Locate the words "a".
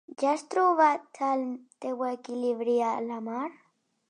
2.89-2.93